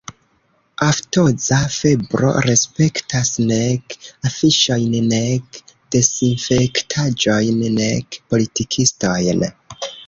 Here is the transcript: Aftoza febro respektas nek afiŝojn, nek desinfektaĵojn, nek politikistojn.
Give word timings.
Aftoza 0.85 1.59
febro 1.73 2.31
respektas 2.47 3.31
nek 3.51 3.95
afiŝojn, 4.31 4.99
nek 5.13 5.63
desinfektaĵojn, 5.97 7.65
nek 7.81 8.23
politikistojn. 8.35 9.51